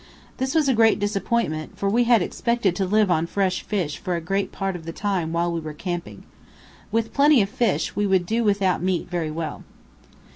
[0.37, 4.15] This was a great disappointment, for we had expected to live on fresh fish for
[4.15, 6.23] a great part of the time while we were camping.
[6.91, 9.63] With plenty of fish, we could do without meat very well.